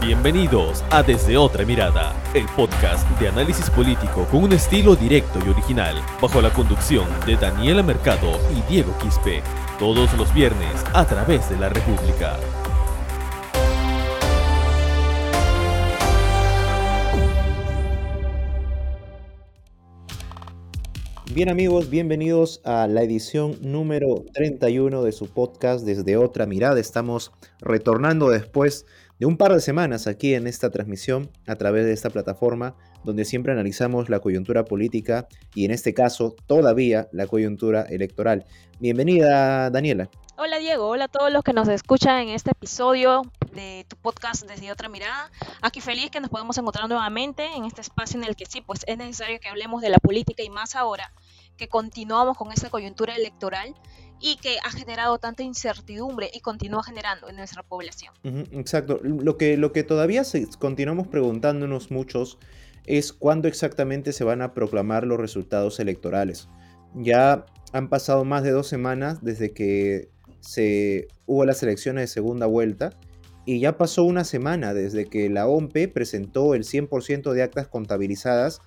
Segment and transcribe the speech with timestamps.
[0.00, 5.48] Bienvenidos a Desde Otra Mirada, el podcast de análisis político con un estilo directo y
[5.48, 9.42] original, bajo la conducción de Daniela Mercado y Diego Quispe,
[9.76, 12.38] todos los viernes a través de la República.
[21.34, 26.80] Bien amigos, bienvenidos a la edición número 31 de su podcast Desde Otra Mirada.
[26.80, 28.86] Estamos retornando después
[29.18, 33.24] de un par de semanas aquí en esta transmisión a través de esta plataforma donde
[33.24, 38.44] siempre analizamos la coyuntura política y en este caso todavía la coyuntura electoral.
[38.78, 40.08] Bienvenida Daniela.
[40.36, 44.48] Hola Diego, hola a todos los que nos escuchan en este episodio de tu podcast
[44.48, 45.32] desde otra mirada.
[45.62, 48.84] Aquí feliz que nos podemos encontrar nuevamente en este espacio en el que sí, pues
[48.86, 51.12] es necesario que hablemos de la política y más ahora
[51.56, 53.74] que continuamos con esta coyuntura electoral
[54.20, 58.12] y que ha generado tanta incertidumbre y continúa generando en nuestra población.
[58.24, 59.00] exacto.
[59.02, 60.22] Lo que, lo que todavía
[60.58, 62.38] continuamos preguntándonos muchos
[62.84, 66.48] es cuándo exactamente se van a proclamar los resultados electorales.
[66.94, 70.08] Ya han pasado más de dos semanas desde que
[70.40, 72.98] se hubo las elecciones de segunda vuelta
[73.44, 78.60] y ya pasó una semana desde que la OMP presentó el 100% de actas contabilizadas,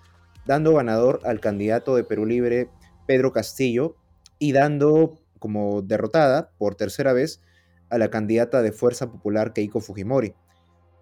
[0.45, 2.69] dando ganador al candidato de Perú Libre,
[3.05, 3.95] Pedro Castillo,
[4.39, 7.41] y dando como derrotada por tercera vez
[7.89, 10.35] a la candidata de Fuerza Popular Keiko Fujimori,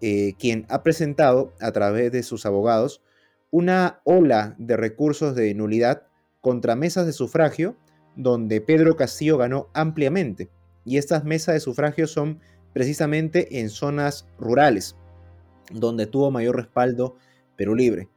[0.00, 3.02] eh, quien ha presentado a través de sus abogados
[3.50, 6.04] una ola de recursos de nulidad
[6.40, 7.76] contra mesas de sufragio
[8.16, 10.48] donde Pedro Castillo ganó ampliamente.
[10.86, 12.40] Y estas mesas de sufragio son
[12.72, 14.96] precisamente en zonas rurales,
[15.70, 17.16] donde tuvo mayor respaldo
[17.56, 18.08] Perú Libre.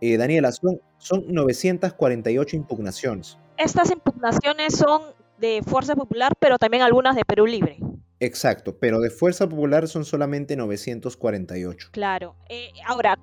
[0.00, 3.36] Eh, Daniela, son, son 948 impugnaciones.
[3.56, 5.02] Estas impugnaciones son
[5.38, 7.78] de Fuerza Popular, pero también algunas de Perú Libre.
[8.20, 11.88] Exacto, pero de Fuerza Popular son solamente 948.
[11.92, 12.34] Claro.
[12.48, 13.18] Eh, ahora,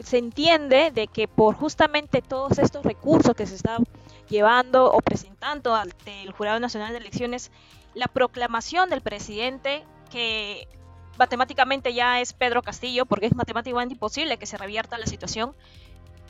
[0.00, 3.84] se entiende de que por justamente todos estos recursos que se están
[4.28, 7.50] llevando o presentando ante el Jurado Nacional de Elecciones,
[7.94, 10.68] la proclamación del presidente que
[11.18, 15.54] matemáticamente ya es Pedro Castillo, porque es matemáticamente imposible que se revierta la situación,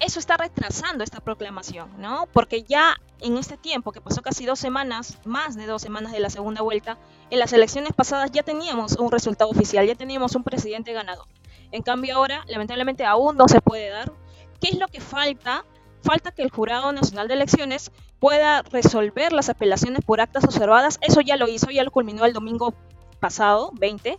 [0.01, 2.29] eso está retrasando esta proclamación, ¿no?
[2.33, 6.21] Porque ya en este tiempo, que pasó casi dos semanas, más de dos semanas de
[6.21, 6.99] la segunda vuelta,
[7.31, 11.27] en las elecciones pasadas ya teníamos un resultado oficial, ya teníamos un presidente ganador.
[11.73, 14.13] En cambio ahora, lamentablemente, aún no se puede dar.
[14.61, 15.65] ¿Qué es lo que falta?
[16.03, 20.99] Falta que el Jurado Nacional de Elecciones pueda resolver las apelaciones por actas observadas.
[21.03, 22.75] Eso ya lo hizo, ya lo culminó el domingo
[23.21, 24.19] pasado, 20,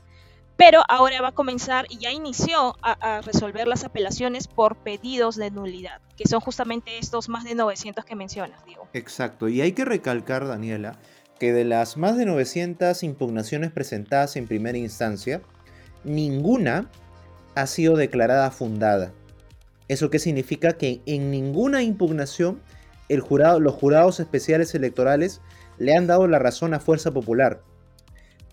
[0.60, 5.52] pero ahora va a comenzar y ya inició a, resolver las apelaciones por pedidos de
[5.52, 8.86] nulidad, que son justamente estos más de 900 que mencionas, digo.
[8.94, 11.00] Exacto, y hay que recalcar, Daniela,
[11.40, 15.42] que de las más de 900 impugnaciones presentadas en primera instancia,
[16.04, 16.90] ninguna
[17.56, 19.14] ha sido declarada fundada.
[19.88, 20.74] ¿Eso qué significa?
[20.74, 22.62] Que en ninguna impugnación
[23.08, 25.40] el jurado, los jurados especiales electorales
[25.78, 27.62] le han dado la razón a Fuerza Popular.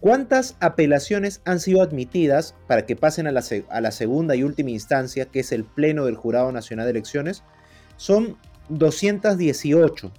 [0.00, 4.70] ¿Cuántas apelaciones han sido admitidas para que pasen a la, a la, segunda y última
[4.70, 7.42] instancia, que es el Pleno del Jurado Nacional de Elecciones?
[7.96, 8.36] Son
[8.68, 10.12] 218,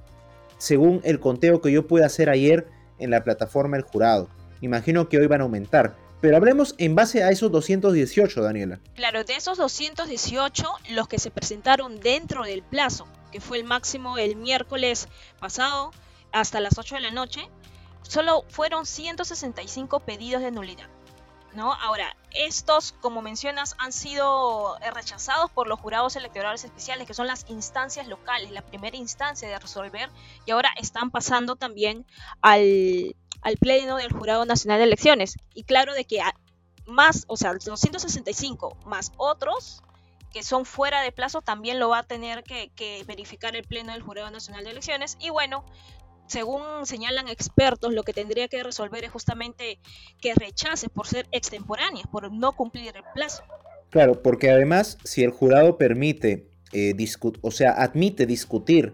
[0.57, 2.67] según el conteo que yo pude hacer ayer
[2.99, 4.29] en la plataforma del jurado.
[4.61, 5.95] Imagino que hoy van a aumentar.
[6.19, 8.79] Pero hablemos en base a esos 218, Daniela.
[8.95, 14.17] Claro, de esos 218, los que se presentaron dentro del plazo, que fue el máximo
[14.17, 15.07] el miércoles
[15.39, 15.91] pasado
[16.31, 17.41] hasta las 8 de la noche,
[18.07, 20.88] solo fueron 165 pedidos de nulidad.
[21.53, 21.73] ¿no?
[21.73, 27.25] Ahora, estos, como mencionas, han sido eh, rechazados por los jurados electorales especiales, que son
[27.25, 30.09] las instancias locales, la primera instancia de resolver,
[30.45, 32.06] y ahora están pasando también
[32.41, 33.16] al,
[33.59, 35.35] pleno del Jurado Nacional de Elecciones.
[35.53, 36.22] Y claro de que
[36.85, 39.81] más, o sea, 265 más otros
[40.31, 44.03] que son fuera de plazo también lo va a tener que verificar el pleno del
[44.03, 45.18] Jurado Nacional de Elecciones.
[45.19, 45.63] Y bueno,
[46.27, 49.79] según señalan expertos, lo que tendría que resolver es justamente
[50.21, 53.44] que rechace por ser extemporáneas, por no cumplir el plazo.
[53.89, 56.94] Claro, porque además, si el jurado permite, eh,
[57.41, 58.94] o sea, admite discutir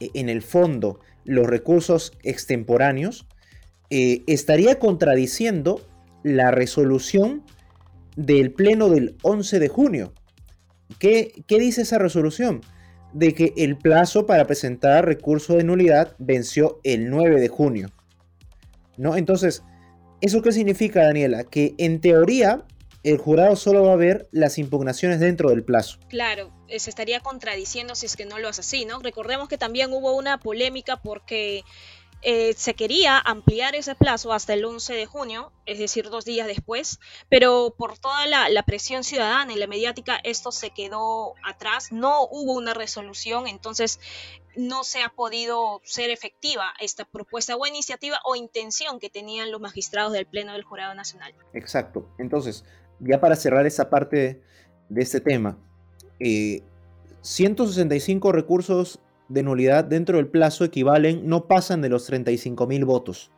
[0.00, 3.26] eh, en el fondo los recursos extemporáneos,
[3.88, 5.80] eh, estaría contradiciendo
[6.22, 7.44] la resolución
[8.16, 10.12] del pleno del 11 de junio.
[10.98, 12.60] ¿Qué, qué dice esa resolución?
[13.16, 17.90] De que el plazo para presentar recurso de nulidad venció el 9 de junio.
[18.98, 19.16] ¿No?
[19.16, 19.62] Entonces,
[20.20, 21.44] ¿eso qué significa, Daniela?
[21.44, 22.66] Que en teoría
[23.04, 25.98] el jurado solo va a ver las impugnaciones dentro del plazo.
[26.08, 28.98] Claro, eh, se estaría contradiciendo si es que no lo hace así, ¿no?
[29.00, 31.62] Recordemos que también hubo una polémica porque
[32.22, 36.46] eh, se quería ampliar ese plazo hasta el 11 de junio, es decir, dos días
[36.46, 36.98] después,
[37.28, 42.54] pero por toda la, presión ciudadana y la mediática esto se quedó atrás, no hubo
[42.54, 44.00] una resolución, entonces
[44.56, 49.60] no se ha podido ser efectiva esta propuesta o iniciativa o intención que tenían los
[49.60, 51.34] magistrados del Pleno del Jurado Nacional.
[51.52, 52.64] Exacto, entonces,
[52.98, 54.42] ya para cerrar esa parte
[54.88, 55.58] de este tema,
[56.18, 63.30] 165 eh, recursos de nulidad dentro del plazo equivalen, no pasan de los 35.000 votos.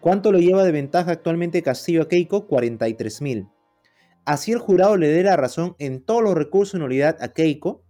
[0.00, 2.48] ¿Cuánto lo lleva de ventaja actualmente Castillo a Keiko?
[2.48, 3.50] 43.000.
[4.24, 7.82] Así el jurado le dé la razón en todos los recursos de nulidad a Keiko,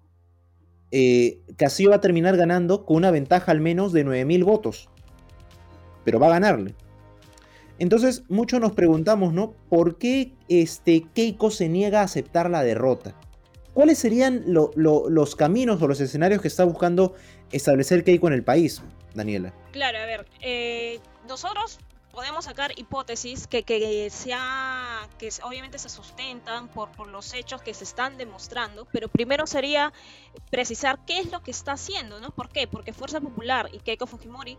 [0.91, 4.89] eh, Castillo va a terminar ganando con una ventaja al menos de 9.000 votos.
[6.05, 6.75] Pero va a ganarle.
[7.79, 9.55] Entonces, muchos nos preguntamos, ¿no?
[9.69, 13.15] ¿Por qué este Keiko se niega a aceptar la derrota?
[13.81, 17.15] ¿Cuáles serían los caminos o los escenarios que está buscando
[17.51, 18.83] establecer Keiko en el país,
[19.15, 19.55] Daniela?
[19.73, 21.79] Claro, a ver, eh, nosotros
[22.13, 27.73] podemos sacar hipótesis que, que, sea, que obviamente se sustentan por, por los hechos que
[27.73, 29.95] se están demostrando, pero primero sería
[30.51, 32.33] precisar qué es lo que está haciendo, ¿no?
[32.33, 32.67] ¿Por qué?
[32.67, 34.59] Porque Fuerza Popular y Keiko Fujimori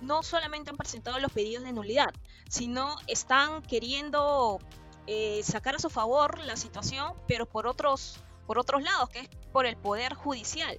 [0.00, 2.14] no solamente han presentado los pedidos de nulidad,
[2.48, 4.60] sino están queriendo
[5.06, 8.18] eh, sacar a su favor la situación, pero por otros
[8.52, 10.78] por otros lados, que es por el Poder Judicial.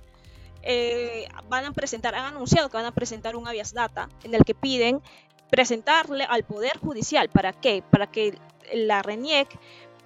[0.62, 4.46] Eh, van a presentar, han anunciado que van a presentar un habeas data en el
[4.46, 5.02] que piden
[5.50, 7.30] presentarle al Poder Judicial.
[7.30, 7.84] ¿Para qué?
[7.90, 8.38] Para que
[8.76, 9.58] la RENIEC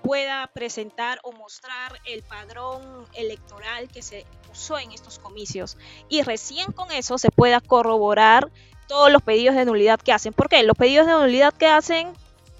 [0.01, 5.77] pueda presentar o mostrar el padrón electoral que se usó en estos comicios.
[6.07, 8.49] Y recién con eso se pueda corroborar
[8.87, 10.31] todos los pedidos de nulidad que hacen.
[10.31, 10.63] ¿Por qué?
[10.63, 12.13] Los pedidos de nulidad que hacen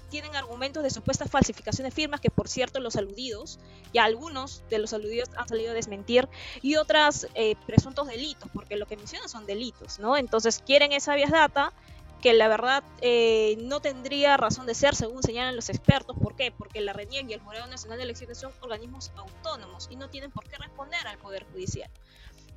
[0.08, 3.58] tienen argumentos de supuestas falsificaciones de firmas, que por cierto los aludidos,
[3.92, 6.28] y algunos de los aludidos han salido a desmentir,
[6.62, 10.16] y otras eh, presuntos delitos, porque lo que mencionan son delitos, ¿no?
[10.16, 11.72] Entonces quieren esa vía data
[12.20, 16.16] que la verdad eh, no tendría razón de ser, según señalan los expertos.
[16.20, 16.50] ¿Por qué?
[16.50, 20.30] Porque la RENIEC y el Jurado Nacional de Elecciones son organismos autónomos y no tienen
[20.30, 21.90] por qué responder al Poder Judicial.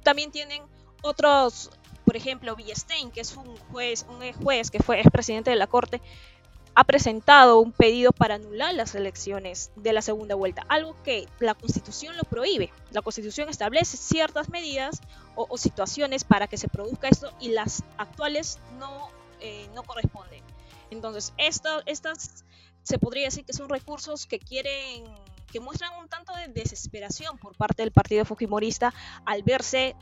[0.04, 0.64] También tienen
[1.04, 1.70] otros,
[2.06, 5.68] por ejemplo, Villestein, que es un juez, un juez que fue ex presidente de la
[5.68, 6.02] Corte,
[6.74, 11.54] ha presentado un pedido para anular las elecciones de la segunda vuelta, algo que la
[11.54, 12.72] Constitución lo prohíbe.
[12.92, 15.02] La Constitución establece ciertas medidas
[15.36, 19.10] o, situaciones para que se produzca esto y las actuales no,
[19.42, 20.44] eh, no corresponden.
[20.90, 22.46] Entonces, estas
[22.84, 25.04] se podría decir que son recursos que quieren,
[25.52, 28.94] que muestran un tanto de desesperación por parte del Partido Fujimorista
[29.26, 29.96] al verse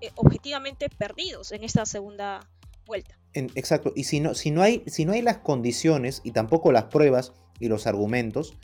[0.00, 2.40] eh, objetivamente perdidos en esta segunda
[2.86, 6.72] vuelta exacto, y si no, si, no hay, si no hay las condiciones y tampoco
[6.72, 8.56] las pruebas y los argumentos,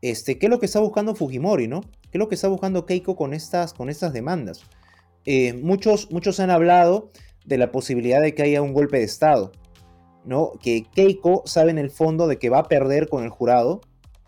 [0.00, 1.80] este, ¿qué es lo que está buscando Fujimori, no?
[1.80, 4.60] ¿Qué es lo que está buscando Keiko con estas, con estas demandas?
[5.24, 7.10] Eh, muchos, muchos han hablado
[7.44, 9.52] de la posibilidad de que haya un golpe de Estado,
[10.24, 10.52] ¿no?
[10.62, 13.80] Que Keiko sabe en el fondo de que va a perder con el jurado,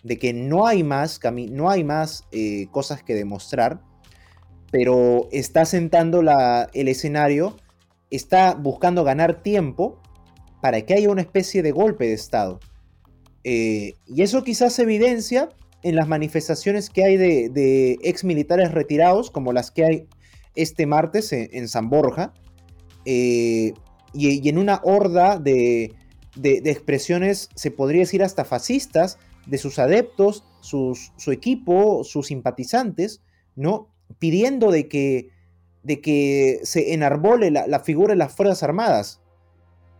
[0.02, 1.20] de que no hay más,
[1.50, 3.80] no hay más eh, cosas que demostrar,
[4.70, 7.56] pero está sentando la, el escenario
[8.10, 10.00] está buscando ganar tiempo
[10.60, 12.60] para que haya una especie de golpe de Estado.
[13.44, 15.48] Eh, y eso quizás se evidencia
[15.82, 20.08] en las manifestaciones que hay de, ex militares retirados, como las que hay
[20.54, 22.34] este martes en, San Borja,
[23.06, 23.72] eh,
[24.12, 25.94] y, en una horda de,
[26.42, 33.22] expresiones, se podría decir hasta fascistas, de sus adeptos, su equipo, sus simpatizantes,
[33.56, 33.88] ¿no?
[34.18, 35.28] Pidiendo de que
[35.82, 39.20] de que se enarbole la, figura de las Fuerzas Armadas.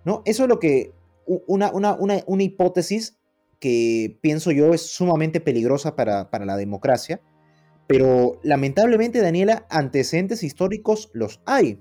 [0.05, 0.23] ¿no?
[0.25, 0.93] Eso es lo que,
[1.27, 3.19] una, una, hipótesis
[3.59, 7.21] que pienso yo es sumamente peligrosa para, la democracia,
[7.87, 11.81] pero lamentablemente, Daniela, antecedentes históricos los hay.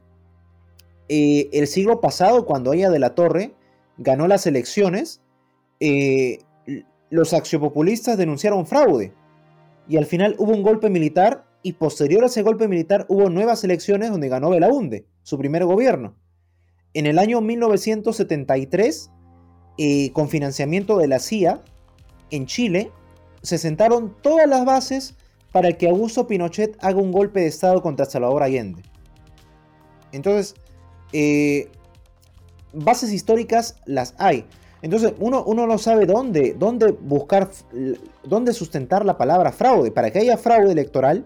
[1.08, 3.53] Eh, el siglo pasado, cuando ella de la Torre
[3.98, 5.22] ganó las elecciones,
[5.79, 6.39] eh,
[7.10, 9.13] los axiopopulistas denunciaron fraude
[9.89, 13.63] y al final hubo un golpe militar y posterior a ese golpe militar hubo nuevas
[13.63, 16.16] elecciones donde ganó Belaunde, su primer gobierno.
[16.94, 19.12] En el año 1973,
[19.78, 21.62] eh, con financiamiento de la CIA,
[22.32, 22.92] en Chile,
[23.42, 25.16] se sentaron todas las bases
[25.51, 28.84] para que Augusto Pinochet haga un golpe de Estado contra Salvador Allende.
[30.12, 30.56] Entonces,
[31.13, 31.70] eh,
[32.74, 34.46] bases históricas las hay.
[34.82, 37.50] Entonces, uno, uno no sabe dónde, dónde buscar,
[38.24, 39.92] dónde sustentar la palabra fraude.
[39.92, 41.25] Para que haya fraude electoral,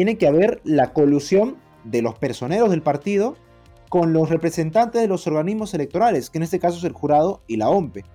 [0.00, 3.36] tiene que haber la colusión de los personeros del partido
[3.90, 7.58] con los representantes de los organismos electorales, que en este caso es el jurado y
[7.58, 8.06] la OMPE.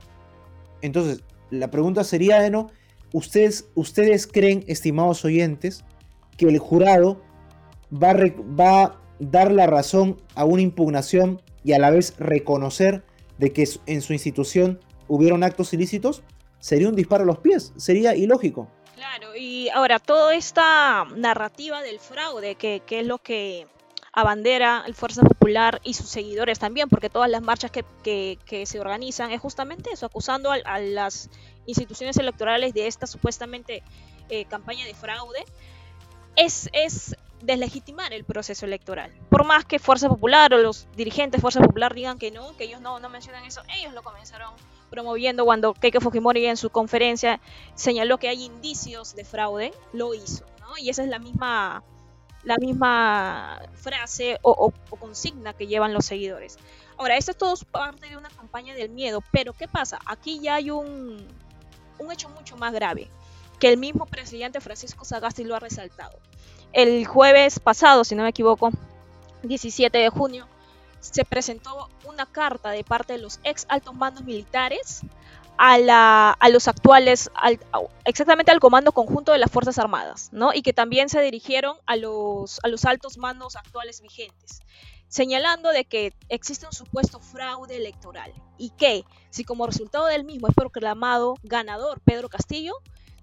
[0.82, 2.72] Entonces, la pregunta sería, ¿no?
[3.14, 5.86] ¿Ustedes, ¿Ustedes creen, estimados oyentes,
[6.38, 7.22] que el jurado
[7.94, 8.16] va a,
[8.60, 13.04] va a dar la razón a una impugnación y a la vez reconocer
[13.38, 16.24] de que en su institución hubieron actos ilícitos,
[16.60, 18.72] sería un disparo a los pies, sería ilógico.
[19.08, 23.68] Claro, y ahora toda esta narrativa del fraude, que, es lo que
[24.12, 29.32] abandera el Fuerza Popular y sus seguidores también, porque todas las marchas que, se organizan
[29.32, 31.30] es justamente eso, acusando a, las
[31.68, 33.84] instituciones electorales de esta supuestamente
[34.30, 35.46] eh, campaña de fraude,
[36.36, 39.14] es, es deslegitimar el proceso electoral.
[39.30, 42.64] Por más que Fuerza Popular o los dirigentes de Fuerza Popular digan que no, que
[42.64, 44.52] ellos no, no mencionan eso, ellos lo comenzaron
[44.90, 47.40] promoviendo cuando Keiko Fujimori en su conferencia
[47.76, 50.78] señaló que hay indicios de fraude, lo hizo, ¿no?
[50.78, 51.84] Y esa es la misma,
[52.44, 56.58] la misma frase o, consigna que llevan los seguidores.
[56.98, 60.00] Ahora, esto es todo parte de una campaña del miedo, pero ¿qué pasa?
[60.06, 61.28] Aquí ya hay un,
[62.00, 63.10] un hecho mucho más grave,
[63.60, 66.18] que el mismo presidente Francisco Sagasti lo ha resaltado
[66.76, 68.70] el jueves pasado, si no me equivoco,
[69.44, 70.46] 17 de junio,
[71.12, 75.02] se presentó una carta de parte de los ex altos mandos militares
[75.58, 77.32] a, la, a los actuales,
[78.04, 80.54] exactamente al Comando Conjunto de las Fuerzas Armadas, ¿no?
[80.54, 84.62] Y que también se dirigieron a los, a los altos mandos actuales vigentes,
[85.08, 90.48] señalando de que existe un supuesto fraude electoral y que, si como resultado del mismo
[90.48, 92.74] es proclamado ganador Pedro Castillo,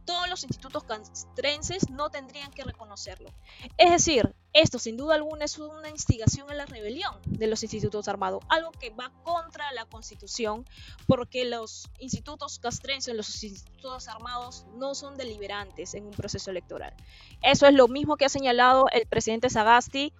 [0.04, 3.30] todos los institutos castrenses no tendrían que reconocerlo.
[3.78, 8.08] Es decir, esto sin duda alguna es una instigación a la rebelión de los institutos
[8.08, 10.66] armados, algo que va contra la constitución,
[11.06, 16.94] porque los institutos castrenses, los institutos armados, no son deliberantes en un proceso electoral.
[17.42, 20.12] Eso es lo mismo que ha señalado el presidente Sagasti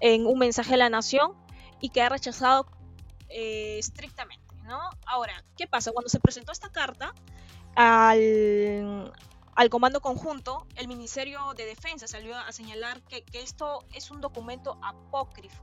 [0.00, 1.34] en un mensaje a la nación
[1.80, 2.66] y que ha rechazado
[3.28, 4.48] eh, estrictamente.
[4.64, 4.78] ¿no?
[5.06, 5.92] Ahora, ¿qué pasa?
[5.92, 7.14] Cuando se presentó esta carta,
[7.74, 9.12] al,
[9.58, 14.78] al Comando Conjunto, el Ministerio de Defensa salió a señalar que, esto es un documento
[14.84, 15.60] apócrifo.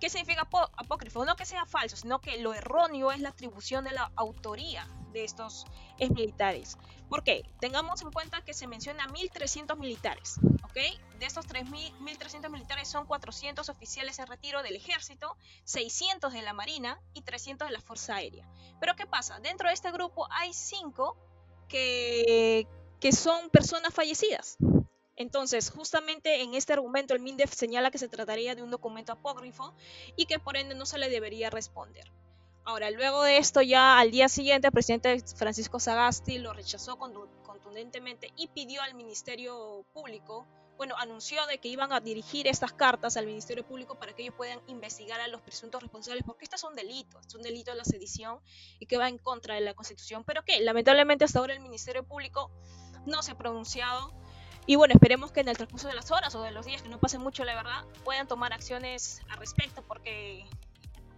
[0.00, 0.42] ¿Qué significa
[0.76, 1.24] apócrifo?
[1.24, 5.24] No que sea falso, sino que lo erróneo es la atribución de la autoría de
[5.24, 5.66] estos
[5.98, 6.78] militares.
[7.08, 7.42] ¿Por qué?
[7.58, 10.76] Tengamos en cuenta que se menciona 1.300 militares, ¿ok?
[11.18, 17.00] De estos 1.300 militares son 400 oficiales en retiro del ejército, 600 de la marina
[17.14, 18.48] y 300 de la fuerza aérea.
[18.78, 19.40] Pero ¿qué pasa?
[19.40, 21.16] Dentro de este grupo hay 5
[21.68, 22.66] que,
[23.00, 24.56] que son personas fallecidas.
[25.16, 29.74] Entonces, justamente en este argumento, el MINDEF señala que se trataría de un documento apócrifo
[30.16, 32.10] y que por ende no se le debería responder.
[32.64, 38.32] Ahora, luego de esto, ya al día siguiente, el presidente Francisco Sagasti lo rechazó contundentemente
[38.36, 40.46] y pidió al Ministerio Público
[40.78, 44.34] bueno, anunció de que iban a dirigir estas cartas al Ministerio Público para que ellos
[44.36, 47.78] puedan investigar a los presuntos responsables, porque este es un delito, es un delito de
[47.78, 48.38] la sedición
[48.78, 50.22] y que va en contra de la Constitución.
[50.22, 52.52] Pero que lamentablemente hasta ahora el Ministerio Público
[53.06, 54.12] no se ha pronunciado.
[54.66, 56.88] Y bueno, esperemos que en el transcurso de las horas o de los días, que
[56.88, 60.44] no pase mucho la verdad, puedan tomar acciones al respecto, porque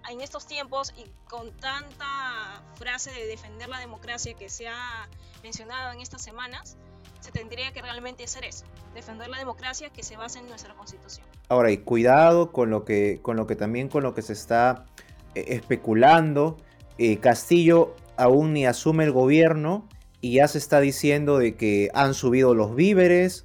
[0.09, 5.09] en estos tiempos y con tanta frase de defender la democracia que se ha
[5.43, 6.77] mencionado en estas semanas,
[7.21, 11.27] se tendría que realmente hacer eso, defender la democracia que se basa en nuestra constitución.
[11.49, 14.87] Ahora, y cuidado con lo que, con lo que también con lo que se está
[15.35, 16.57] eh, especulando.
[16.99, 19.89] Eh, Castillo aún ni asume el gobierno
[20.21, 23.45] y ya se está diciendo de que han subido los víveres,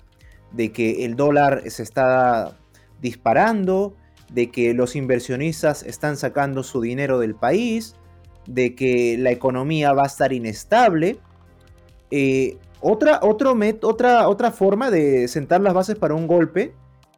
[0.51, 2.57] de que el dólar se está
[3.01, 3.95] disparando,
[4.31, 7.95] de que los inversionistas están sacando su dinero del país,
[8.47, 11.19] de que la economía va a estar inestable.
[12.11, 16.73] Eh, otra, otra, otra forma de sentar las bases para un golpe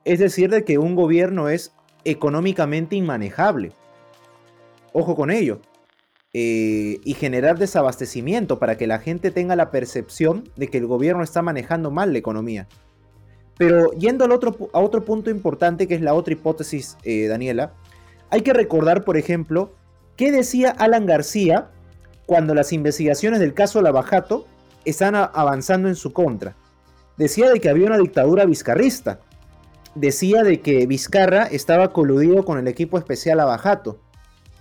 [0.07, 1.73] es decir de que un gobierno es
[2.05, 3.73] económicamente inmanejable.
[4.93, 5.59] Ojo con ello.
[6.33, 11.23] Eh, y generar desabastecimiento para que la gente tenga la percepción de que el gobierno
[11.23, 12.67] está manejando mal la economía.
[13.57, 17.73] Pero yendo al otro, a otro punto importante, que es la otra hipótesis, eh, Daniela,
[18.29, 19.73] hay que recordar, por ejemplo,
[20.15, 21.69] qué decía Alan García
[22.25, 24.45] cuando las investigaciones del caso Lavajato
[24.85, 26.55] están avanzando en su contra.
[27.17, 29.21] Decía de que había una dictadura vizcarrista.
[29.95, 33.99] Decía de que Vizcarra estaba coludido con el equipo especial Lavajato.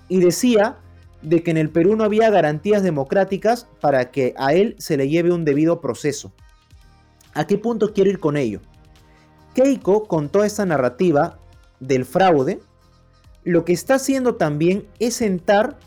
[0.09, 0.79] Y decía
[1.23, 5.09] de que en el Perú no había garantías democráticas para que a él se le
[5.09, 6.33] lleve un debido proceso.
[7.35, 8.61] ¿A qué punto quiero ir con ello?
[9.55, 11.39] Keiko, con toda esta narrativa
[11.81, 12.61] del fraude,
[13.45, 15.79] lo que está haciendo también es sentar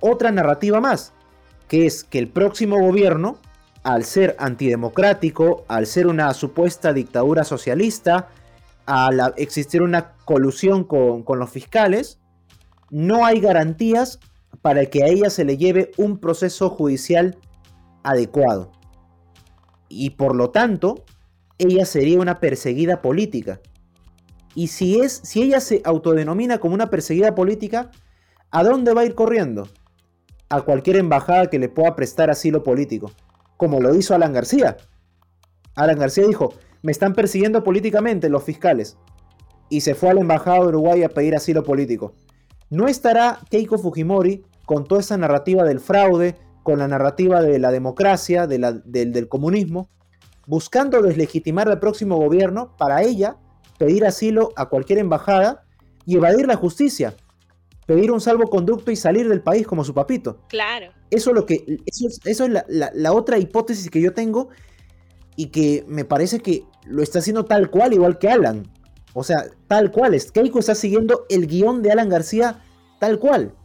[0.00, 1.12] otra narrativa más,
[1.68, 3.38] que es que el próximo gobierno,
[3.82, 8.28] al ser antidemocrático, al ser una supuesta dictadura socialista,
[8.86, 12.18] al existir una colusión con, con los fiscales,
[12.90, 14.18] no hay garantías
[14.62, 17.38] para que a ella se le lleve un proceso judicial
[18.02, 18.72] adecuado.
[19.88, 21.04] Y por lo tanto,
[21.58, 23.60] ella sería una perseguida política.
[24.54, 27.90] Y si, es, si ella se autodenomina como una perseguida política,
[28.52, 29.68] ¿A dónde va a ir corriendo?
[30.48, 33.12] A cualquier embajada que le pueda prestar asilo político,
[33.56, 34.76] como lo hizo Alan García.
[35.76, 38.96] Alan García dijo, me están persiguiendo políticamente los fiscales.
[39.68, 42.14] Y se fue a la embajada de Uruguay a pedir asilo político.
[42.70, 47.72] ¿No estará Keiko Fujimori con toda esa narrativa del fraude, con la narrativa de la
[47.72, 49.90] democracia, del, del comunismo,
[50.46, 53.36] buscando deslegitimar al próximo gobierno para ella
[53.80, 55.64] pedir asilo a cualquier embajada
[56.06, 57.16] y evadir la justicia?
[57.84, 60.44] pedir un salvoconducto y salir del país como su papito.
[60.48, 60.92] Claro.
[61.10, 61.80] Eso es lo que.
[61.86, 64.50] Eso es, la, otra hipótesis que yo tengo.
[65.34, 68.70] Y que me parece que lo está haciendo tal cual, igual que Alan.
[69.14, 70.16] O sea, tal cual.
[70.32, 72.62] Keiko está siguiendo el guion de Alan García
[73.00, 73.56] tal cual.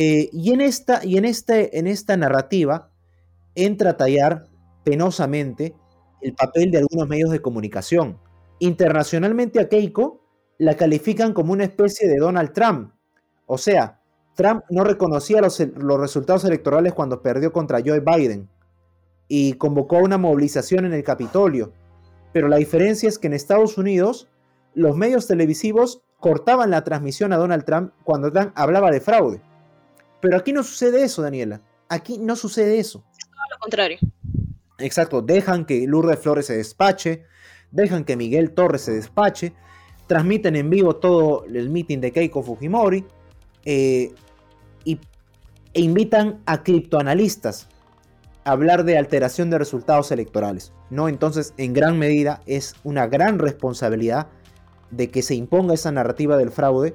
[0.00, 2.92] Eh, y este, en esta narrativa
[3.56, 4.46] entra a tallar
[4.84, 5.74] penosamente
[6.20, 8.16] el papel de algunos medios de comunicación.
[8.60, 10.20] Internacionalmente a Keiko
[10.56, 12.92] la califican como una especie de Donald Trump,
[13.46, 14.00] o sea,
[14.36, 18.48] Trump no reconocía los, resultados electorales cuando perdió contra Joe Biden
[19.26, 21.72] y convocó una movilización en el Capitolio.
[22.32, 24.28] Pero la diferencia es que en Estados Unidos
[24.74, 29.42] los medios televisivos cortaban la transmisión a Donald Trump cuando Trump hablaba de fraude.
[30.20, 31.60] Pero aquí no sucede eso, Daniela.
[31.88, 33.04] Aquí no sucede eso.
[33.20, 33.98] Todo lo contrario.
[34.78, 37.24] Exacto, dejan que Lourdes Flores se despache,
[37.70, 39.52] dejan que Miguel Torres se despache,
[40.06, 43.04] transmiten en vivo todo el meeting de Keiko Fujimori,
[43.64, 44.12] eh,
[44.84, 45.00] y,
[45.74, 47.68] e invitan a criptoanalistas
[48.44, 50.72] a hablar de alteración de resultados electorales.
[50.90, 51.08] ¿no?
[51.08, 54.28] Entonces, en gran medida, es una gran responsabilidad
[54.90, 56.94] de que se imponga esa narrativa del fraude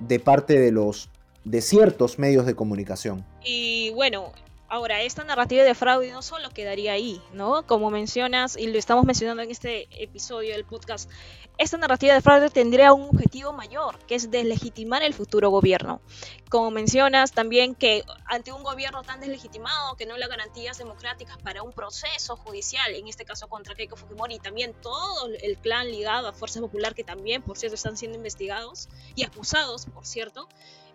[0.00, 1.10] de parte de los
[1.48, 3.24] de ciertos medios de comunicación.
[3.44, 4.32] Y bueno,
[4.70, 7.66] Ahora, esta narrativa de fraude no solo quedaría ahí, ¿no?
[7.66, 11.10] Como mencionas, y lo estamos mencionando en este episodio del podcast,
[11.56, 16.02] esta narrativa de fraude tendría un objetivo mayor, que es deslegitimar el futuro gobierno.
[16.50, 21.62] Como mencionas también que ante un gobierno tan deslegitimado, que no le garantías democráticas para
[21.62, 26.28] un proceso judicial, en este caso contra Keiko Fujimori, y también todo el clan ligado
[26.28, 30.46] a Fuerza Popular, que también, por cierto, están siendo investigados y acusados, por cierto,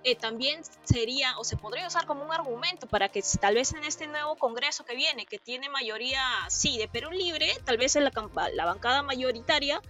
[0.04, 3.84] eh, también sería o se podría usar como un argumento para que tal vez en
[3.84, 8.04] este nuevo Congreso que viene, que tiene mayoría, sí, de Perú Libre, tal vez en
[8.04, 8.12] la,
[8.54, 9.82] la bancada mayoritaria,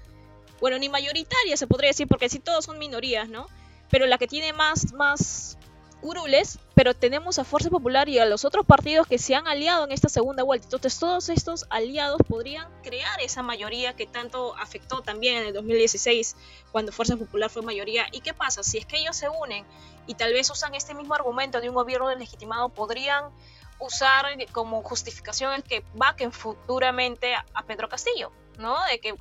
[0.60, 3.47] bueno, ni mayoritaria se podría decir, porque sí todos son minorías, ¿no?
[3.89, 5.58] Pero la que tiene más, más
[6.04, 9.86] curules, pero tenemos a Fuerza Popular y a los otros partidos que se han aliado
[9.86, 10.66] en esta segunda vuelta.
[10.66, 16.36] Entonces todos estos aliados podrían crear esa mayoría que tanto afectó también en el 2016
[16.74, 18.06] cuando Fuerza Popular fue mayoría.
[18.12, 18.63] ¿Y qué pasa?
[18.63, 19.66] Si es que ellos se unen
[20.06, 23.32] y tal vez usan este mismo argumento de un gobierno deslegitimado, podrían
[23.80, 28.34] usar como justificación el que vaquen futuramente a Pedro Castillo.
[28.58, 28.78] ¿no?
[28.92, 29.16] De que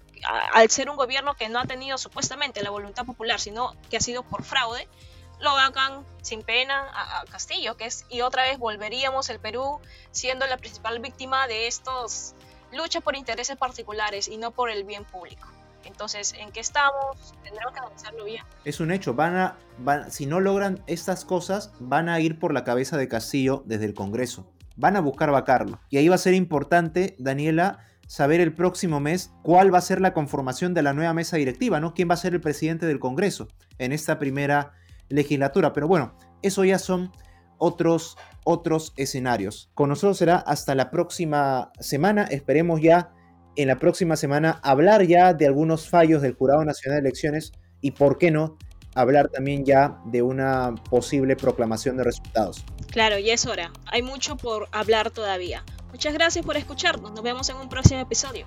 [0.52, 4.00] al ser un gobierno que no ha tenido supuestamente la voluntad popular, sino que ha
[4.00, 4.88] sido por fraude,
[5.42, 9.80] lo hagan sin pena a, Castillo, que es, y otra vez volveríamos el Perú
[10.12, 12.34] siendo la principal víctima de estos
[12.72, 15.48] luchas por intereses particulares y no por el bien público.
[15.84, 17.34] Entonces, ¿en qué estamos?
[17.42, 18.44] Tendremos que analizarlo bien.
[18.64, 22.54] Es un hecho, van a, van, si no logran estas cosas, van a ir por
[22.54, 24.46] la cabeza de Castillo desde el Congreso.
[24.76, 25.80] Van a buscar vacarlo.
[25.90, 30.00] Y ahí va a ser importante, Daniela, saber el próximo mes cuál va a ser
[30.00, 31.94] la conformación de la nueva mesa directiva, ¿no?
[31.94, 34.74] ¿Quién va a ser el presidente del Congreso en esta primera
[35.08, 35.72] legislatura.
[35.72, 37.12] Pero bueno, eso ya son
[37.58, 39.70] otros, otros escenarios.
[39.74, 42.24] Con nosotros será hasta la próxima semana.
[42.24, 43.12] Esperemos ya
[43.56, 47.92] en la próxima semana hablar ya de algunos fallos del Jurado Nacional de Elecciones y,
[47.92, 48.56] por qué no,
[48.94, 52.64] hablar también ya de una posible proclamación de resultados.
[52.90, 53.72] Claro, y es hora.
[53.86, 55.64] Hay mucho por hablar todavía.
[55.90, 57.12] Muchas gracias por escucharnos.
[57.12, 58.46] Nos vemos en un próximo episodio.